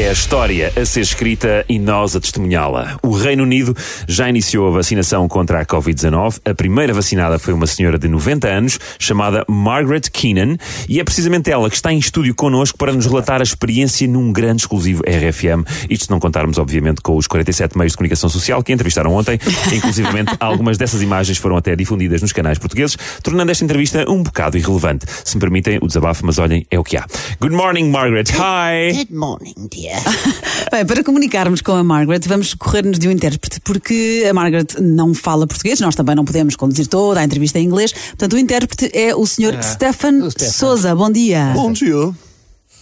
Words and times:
É 0.00 0.08
a 0.08 0.12
história 0.12 0.72
a 0.80 0.84
ser 0.86 1.02
escrita 1.02 1.62
e 1.68 1.78
nós 1.78 2.16
a 2.16 2.20
testemunhá-la. 2.20 2.96
O 3.02 3.10
Reino 3.10 3.42
Unido 3.42 3.76
já 4.08 4.30
iniciou 4.30 4.66
a 4.66 4.70
vacinação 4.70 5.28
contra 5.28 5.60
a 5.60 5.66
Covid-19. 5.66 6.40
A 6.42 6.54
primeira 6.54 6.94
vacinada 6.94 7.38
foi 7.38 7.52
uma 7.52 7.66
senhora 7.66 7.98
de 7.98 8.08
90 8.08 8.48
anos, 8.48 8.78
chamada 8.98 9.44
Margaret 9.46 10.08
Keenan, 10.10 10.56
e 10.88 11.00
é 11.00 11.04
precisamente 11.04 11.50
ela 11.50 11.68
que 11.68 11.76
está 11.76 11.92
em 11.92 11.98
estúdio 11.98 12.34
connosco 12.34 12.78
para 12.78 12.94
nos 12.94 13.04
relatar 13.04 13.40
a 13.40 13.42
experiência 13.42 14.08
num 14.08 14.32
grande 14.32 14.62
exclusivo 14.62 15.02
RFM. 15.02 15.68
Isto 15.90 16.06
se 16.06 16.10
não 16.10 16.18
contarmos, 16.18 16.56
obviamente, 16.56 17.02
com 17.02 17.14
os 17.14 17.26
47 17.26 17.76
meios 17.76 17.92
de 17.92 17.98
comunicação 17.98 18.30
social 18.30 18.62
que 18.62 18.72
entrevistaram 18.72 19.12
ontem. 19.12 19.38
Inclusivamente, 19.70 20.32
algumas 20.40 20.78
dessas 20.78 21.02
imagens 21.02 21.36
foram 21.36 21.58
até 21.58 21.76
difundidas 21.76 22.22
nos 22.22 22.32
canais 22.32 22.56
portugueses, 22.56 22.96
tornando 23.22 23.52
esta 23.52 23.64
entrevista 23.64 24.10
um 24.10 24.22
bocado 24.22 24.56
irrelevante. 24.56 25.04
Se 25.22 25.36
me 25.36 25.40
permitem 25.42 25.78
o 25.82 25.86
desabafo, 25.86 26.24
mas 26.24 26.38
olhem, 26.38 26.66
é 26.70 26.78
o 26.78 26.84
que 26.84 26.96
há. 26.96 27.04
Good 27.38 27.54
morning, 27.54 27.90
Margaret. 27.90 28.30
Hi! 28.30 28.94
Good 28.94 29.14
morning, 29.14 29.68
dear. 29.70 29.89
Bem, 30.70 30.86
para 30.86 31.02
comunicarmos 31.02 31.60
com 31.60 31.72
a 31.72 31.82
Margaret, 31.82 32.20
vamos 32.26 32.54
correr-nos 32.54 32.98
de 32.98 33.08
um 33.08 33.10
intérprete, 33.10 33.60
porque 33.60 34.26
a 34.28 34.34
Margaret 34.34 34.66
não 34.80 35.14
fala 35.14 35.46
português, 35.46 35.80
nós 35.80 35.94
também 35.94 36.14
não 36.14 36.24
podemos 36.24 36.56
conduzir 36.56 36.86
toda 36.86 37.20
a 37.20 37.24
entrevista 37.24 37.58
em 37.58 37.64
inglês. 37.64 37.92
Portanto, 37.92 38.34
o 38.34 38.38
intérprete 38.38 38.90
é 38.94 39.14
o 39.14 39.26
Sr. 39.26 39.62
Stefan 39.62 40.28
Souza. 40.30 40.94
Bom 40.94 41.10
dia. 41.10 41.52
Bom 41.54 41.72
dia. 41.72 42.14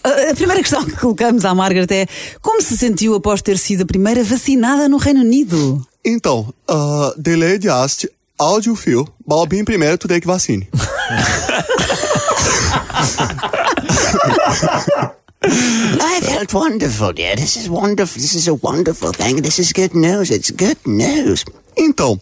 A 0.05 0.35
primeira 0.35 0.63
questão 0.63 0.85
que 0.85 0.97
colocamos 0.97 1.45
à 1.45 1.55
Margaret 1.55 1.89
é 1.91 2.07
como 2.41 2.63
se 2.63 2.77
sentiu 2.79 3.15
após 3.15 3.43
ter 3.43 3.59
sido 3.59 3.83
a 3.83 3.87
primeira 3.87 4.23
vacinada 4.23 4.89
no 4.89 4.97
Reino 4.97 5.21
Unido? 5.21 5.85
Então, 6.05 6.53
uh, 6.71 7.21
the 7.21 7.37
lady 7.37 7.69
asked, 7.69 8.09
how 8.41 8.61
do 8.61 8.71
you 8.71 8.77
feel 8.77 9.09
about 9.27 9.49
being 9.49 9.65
primeiro 9.65 9.99
to 9.99 10.09
take 10.09 10.27
vaccine? 10.27 10.67
Felt 16.49 16.65
wonderful, 16.65 17.13
dear. 17.13 17.37
This 17.37 17.57
is 17.57 17.69
wonderful. 17.69 18.21
This 18.21 18.35
is 18.35 18.49
a 18.49 18.55
wonderful 18.55 19.13
thing. 19.13 19.43
This 19.43 19.59
is 19.59 19.73
good 19.73 19.95
news. 19.95 20.31
It's 20.31 20.51
good 20.51 20.79
news. 20.87 21.45
Então, 21.77 22.19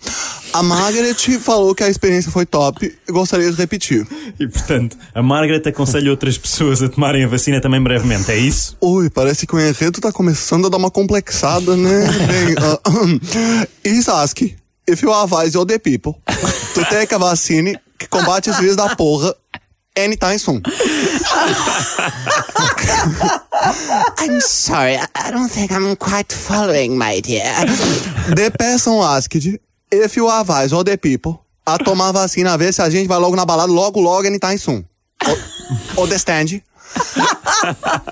a 0.53 0.65
Margaret 0.65 1.15
falou 1.39 1.75
que 1.75 1.85
a 1.85 1.89
experiência 1.89 2.31
foi 2.31 2.45
top 2.45 2.93
e 3.09 3.13
gostaria 3.13 3.51
de 3.51 3.57
repetir. 3.57 4.07
E 4.39 4.47
portanto, 4.49 4.99
a 5.15 5.23
Margaret 5.23 5.63
aconselha 5.67 6.11
outras 6.11 6.37
pessoas 6.37 6.83
a 6.83 6.89
tomarem 6.89 7.25
a 7.25 7.29
vacina 7.29 7.61
também 7.61 7.81
brevemente, 7.81 8.33
é 8.33 8.37
isso? 8.37 8.77
Ui, 8.81 9.09
parece 9.09 9.47
que 9.47 9.55
o 9.55 9.61
enredo 9.61 10.01
tá 10.01 10.11
começando 10.11 10.67
a 10.67 10.71
dar 10.71 10.77
uma 10.77 10.91
complexada, 10.91 11.77
né? 11.77 12.07
Bem, 12.27 12.55
uh, 12.55 13.21
is 13.85 14.09
ask 14.09 14.43
if 14.43 15.03
you 15.03 15.13
advise 15.13 15.57
all 15.57 15.65
the 15.65 15.79
people 15.79 16.15
to 16.75 16.85
take 16.91 17.15
a 17.15 17.19
vaccine 17.19 17.79
que 17.97 18.09
combate 18.09 18.51
os 18.51 18.59
vírus 18.59 18.75
da 18.77 18.97
porra 18.97 19.35
anytime 19.97 20.39
soon. 20.39 20.61
Sorry. 24.47 24.97
I, 24.97 25.07
I 25.15 25.31
don't 25.31 25.49
think 25.51 25.73
I'm 25.73 25.97
quite 25.97 26.33
following, 26.33 26.97
my 26.97 27.21
dear. 27.21 27.43
The 28.35 28.53
person 28.59 28.95
asked 28.95 29.35
if 29.91 30.17
you 30.17 30.31
advise 30.31 30.73
all 30.73 30.85
the 30.85 30.97
people 30.97 31.45
a 31.67 31.79
tomar 31.79 32.13
vacina, 32.13 32.55
a 32.55 32.57
ver 32.59 32.73
se 32.73 32.83
a 32.83 32.89
gente 32.91 33.09
vai 33.09 33.19
logo 33.19 33.35
na 33.37 33.45
balada, 33.45 33.73
logo, 33.73 34.01
logo, 34.01 34.27
anytime 34.27 34.57
soon. 34.59 34.85
O- 35.27 36.03
Understand? 36.03 36.63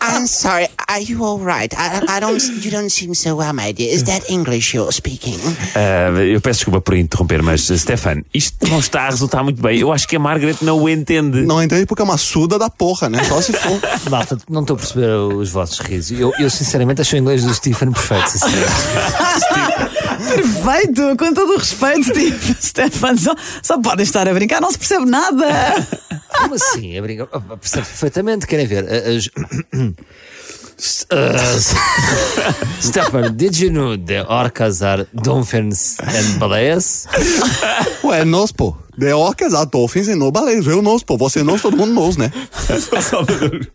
I'm 0.00 0.26
sorry. 0.26 0.68
Are 0.88 1.00
you 1.00 1.24
all 1.24 1.38
right? 1.38 1.72
I, 1.76 2.16
I 2.16 2.20
don't. 2.20 2.42
You 2.64 2.70
don't 2.70 2.90
seem 2.90 3.14
so 3.14 3.36
well, 3.36 3.52
my 3.52 3.72
dear. 3.72 3.92
Is 3.92 4.04
that 4.04 4.30
English 4.30 4.74
you're 4.74 4.92
speaking? 4.92 5.38
Ah, 5.74 6.10
eu 6.22 6.40
peço 6.40 6.60
desculpa 6.60 6.80
por 6.80 6.94
interromper, 6.94 7.42
mas 7.42 7.68
Stefan, 7.68 8.22
isto 8.32 8.68
não 8.68 8.78
está 8.78 9.02
a 9.02 9.10
resultar 9.10 9.42
muito 9.42 9.60
bem. 9.60 9.78
Eu 9.78 9.92
acho 9.92 10.06
que 10.06 10.16
a 10.16 10.18
Margaret 10.18 10.56
não 10.62 10.82
o 10.82 10.88
entende. 10.88 11.42
Não 11.42 11.62
entende 11.62 11.86
porque 11.86 12.02
é 12.02 12.04
uma 12.04 12.18
surda 12.18 12.58
da 12.58 12.70
porra, 12.70 13.08
né? 13.08 13.22
Só 13.24 13.40
se 13.40 13.52
for. 13.52 13.80
Malta, 14.10 14.38
não 14.48 14.62
estou 14.62 14.74
a 14.74 14.78
perceber 14.78 15.10
os 15.10 15.50
vossos 15.50 15.78
risos. 15.80 16.18
Eu, 16.18 16.32
eu 16.38 16.50
sinceramente 16.50 17.00
acho 17.00 17.14
o 17.14 17.18
inglês 17.18 17.44
do 17.44 17.54
Stephen 17.54 17.92
perfeito. 17.92 18.24
Perfeito, 20.34 21.16
com 21.16 21.32
todo 21.34 21.52
o 21.52 21.58
respeito, 21.58 22.04
Steve. 22.04 22.56
Stefan, 22.60 23.16
só, 23.16 23.34
só 23.62 23.80
podem 23.80 24.02
estar 24.02 24.26
a 24.28 24.32
brincar, 24.32 24.60
não 24.60 24.70
se 24.70 24.78
percebe 24.78 25.04
nada. 25.04 25.46
Como 26.36 26.54
assim? 26.54 26.98
A 26.98 27.02
brinca... 27.02 27.28
Oh, 27.32 27.56
Percebe 27.56 27.86
perfeitamente, 27.86 28.46
querem 28.46 28.66
ver? 28.66 28.84
As... 28.90 29.28
Uh, 31.10 31.38
Stefan, 32.80 33.36
did 33.36 33.58
you 33.58 33.70
know 33.70 33.96
the 33.96 34.24
orcas 34.28 34.82
are 34.82 35.06
dolphins 35.22 35.98
and 36.00 36.38
baleias? 36.40 37.06
Ué, 38.02 38.24
nós, 38.24 38.52
pô. 38.52 38.76
The 38.98 39.14
orcas, 39.14 39.54
a 39.54 39.64
dolphins 39.64 40.08
e 40.08 40.14
no 40.14 40.30
baleias. 40.30 40.66
Eu 40.66 40.80
nós, 40.80 41.02
pô. 41.02 41.16
Você 41.16 41.42
nós, 41.42 41.60
todo 41.60 41.76
mundo 41.76 41.92
nós, 41.92 42.16
né? 42.16 42.30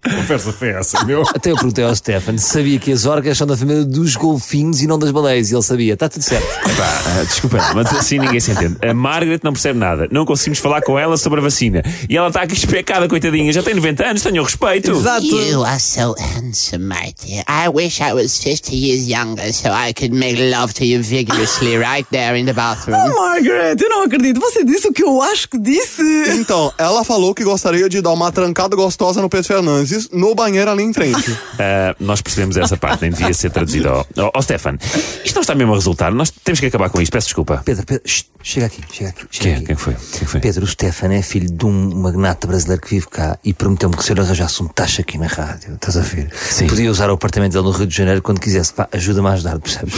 Conversa 0.03 0.53
foi 0.53 0.69
essa, 0.69 1.03
meu? 1.05 1.23
Até 1.33 1.51
eu 1.51 1.55
perguntei 1.55 1.83
ao 1.83 1.95
Stefan 1.95 2.37
se 2.37 2.49
sabia 2.53 2.79
que 2.79 2.91
as 2.91 3.05
orcas 3.05 3.37
são 3.37 3.45
da 3.45 3.57
família 3.57 3.83
dos 3.83 4.15
golfinhos 4.15 4.81
e 4.81 4.87
não 4.87 4.97
das 4.97 5.11
baleias. 5.11 5.51
E 5.51 5.55
ele 5.55 5.61
sabia. 5.61 5.93
Está 5.93 6.07
tudo 6.07 6.21
certo. 6.21 6.47
Pá, 6.77 7.01
ah, 7.19 7.23
desculpa, 7.23 7.57
mas 7.75 7.93
assim 7.93 8.19
ninguém 8.19 8.39
se 8.39 8.51
entende. 8.51 8.77
A 8.81 8.93
Margaret 8.93 9.39
não 9.43 9.51
percebe 9.51 9.77
nada. 9.77 10.07
Não 10.11 10.25
conseguimos 10.25 10.59
falar 10.59 10.81
com 10.81 10.97
ela 10.97 11.17
sobre 11.17 11.39
a 11.39 11.43
vacina. 11.43 11.83
E 12.09 12.15
ela 12.15 12.27
está 12.27 12.41
aqui 12.43 12.53
especada, 12.53 13.07
coitadinha. 13.07 13.51
Já 13.51 13.61
tem 13.61 13.75
90 13.75 14.05
anos, 14.05 14.21
tenha 14.21 14.41
o 14.41 14.45
respeito. 14.45 14.91
Exato. 14.91 15.25
You 15.25 15.63
are 15.63 15.79
so 15.79 16.15
handsome, 16.17 16.85
my 16.85 17.13
dear. 17.23 17.43
I 17.47 17.69
wish 17.69 18.01
I 18.01 18.13
was 18.13 18.41
50 18.41 18.75
years 18.75 19.07
younger 19.07 19.51
so 19.51 19.69
I 19.69 19.93
could 19.93 20.13
make 20.13 20.39
love 20.39 20.73
to 20.75 20.85
you 20.85 21.01
vigorously 21.01 21.77
right 21.77 22.07
there 22.11 22.39
in 22.39 22.45
the 22.45 22.53
bathroom. 22.53 22.97
Margaret, 23.13 23.81
eu 23.81 23.89
não 23.89 24.03
acredito. 24.03 24.39
Você 24.39 24.63
disse 24.63 24.87
o 24.87 24.93
que 24.93 25.03
eu 25.03 25.08
acho 25.21 25.49
que 25.49 25.57
disse. 25.57 26.01
Então, 26.35 26.71
ela 26.77 27.03
falou 27.03 27.33
que 27.33 27.43
gostaria 27.43 27.89
de 27.89 28.01
dar 28.01 28.11
uma 28.11 28.31
trancada 28.31 28.75
gostosa 28.75 29.21
no 29.21 29.29
Pedro 29.29 29.47
Fernandes 29.47 30.09
no 30.11 30.35
banheiro 30.35 30.69
ali 30.69 30.83
em 30.83 30.93
frente. 30.93 31.37
Ah, 31.57 31.95
nós 31.99 32.21
percebemos 32.21 32.57
essa 32.57 32.77
parte, 32.77 33.01
nem 33.01 33.11
devia 33.11 33.33
ser 33.33 33.49
traduzido. 33.49 33.89
Ó 33.89 34.05
oh, 34.17 34.31
oh, 34.35 34.41
Stefan, 34.41 34.77
isto 35.23 35.35
não 35.35 35.41
está 35.41 35.55
mesmo 35.55 35.73
a 35.73 35.75
resultar. 35.75 36.11
Nós 36.11 36.29
temos 36.29 36.59
que 36.59 36.65
acabar 36.65 36.89
com 36.89 37.01
isto. 37.01 37.11
Peço 37.11 37.27
desculpa. 37.27 37.61
Pedro, 37.65 37.85
Pedro, 37.85 38.03
shh, 38.05 38.25
chega 38.43 38.65
aqui, 38.67 38.81
chega 38.91 39.09
aqui. 39.09 39.25
Chega 39.31 39.43
Quem, 39.43 39.55
aqui. 39.55 39.65
quem 39.65 39.75
foi? 39.75 39.95
Quem 40.17 40.27
foi? 40.27 40.39
Pedro, 40.39 40.63
o 40.63 40.67
Stefan 40.67 41.13
é 41.13 41.21
filho 41.21 41.49
de 41.51 41.65
um 41.65 41.95
magnata 41.95 42.47
brasileiro 42.47 42.81
que 42.81 42.89
vive 42.89 43.07
cá 43.07 43.37
e 43.43 43.53
prometeu-me 43.53 43.95
que 43.95 44.03
se 44.03 44.11
eu 44.11 44.15
lhe 44.15 44.21
arranjasse 44.21 44.61
um 44.61 44.67
taxa 44.67 45.01
aqui 45.01 45.17
na 45.17 45.27
rádio, 45.27 45.75
estás 45.75 45.97
a 45.97 46.01
ver? 46.01 46.29
Sim. 46.35 46.67
Podia 46.67 46.91
usar 46.91 47.09
o 47.09 47.13
apartamento 47.13 47.53
dele 47.53 47.65
no 47.65 47.71
Rio 47.71 47.87
de 47.87 47.95
Janeiro 47.95 48.21
quando 48.21 48.39
quisesse. 48.39 48.73
Pá, 48.73 48.87
ajuda-me 48.91 49.27
a 49.27 49.31
ajudar, 49.31 49.59
percebes? 49.59 49.95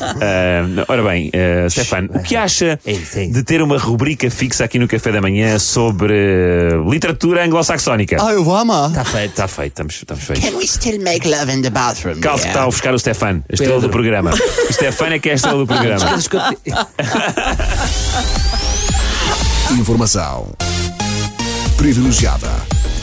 Ah, 0.00 0.84
ora 0.88 1.02
bem, 1.02 1.30
ah, 1.34 1.68
Stefan, 1.68 2.08
o 2.14 2.20
que 2.20 2.36
acha 2.36 2.78
É 2.84 2.92
isso, 2.92 3.18
é 3.18 3.24
isso. 3.24 3.31
De 3.32 3.42
ter 3.42 3.62
uma 3.62 3.78
rubrica 3.78 4.30
fixa 4.30 4.64
aqui 4.64 4.78
no 4.78 4.86
Café 4.86 5.10
da 5.10 5.20
Manhã 5.20 5.58
sobre 5.58 6.12
ah, 6.12 6.76
literatura 6.88 7.42
anglo-saxónica? 7.44 8.18
Ah, 8.20 8.32
eu 8.32 8.44
vou 8.44 8.54
amar. 8.54 8.90
Está 8.90 9.04
feito. 9.04 9.30
Está 9.30 9.48
feito, 9.48 9.72
estamos, 9.72 9.94
estamos 9.94 10.22
feitos. 10.24 10.44
Can 10.44 10.56
we 10.58 10.66
still 10.66 11.00
make 11.00 11.26
love 11.26 11.50
in 11.50 11.62
the 11.62 11.70
bathroom? 11.70 12.20
Calça 12.20 12.42
que 12.44 12.48
está 12.48 12.62
a 12.62 12.66
ofuscar 12.66 12.94
o 12.94 12.98
Stefan, 12.98 13.42
a 13.48 13.54
estrela 13.54 13.74
Pedro. 13.74 13.88
do 13.88 13.90
programa. 13.90 14.30
O 14.68 14.72
Stefan 14.72 15.06
é 15.06 15.18
que 15.18 15.28
é 15.30 15.32
a 15.32 15.34
estrela 15.34 15.58
do 15.58 15.66
programa. 15.66 16.04
Informação 19.72 20.52
privilegiada 21.76 22.50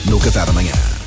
no 0.06 0.20
Café 0.20 0.46
da 0.46 0.54
Manhã. 0.54 0.99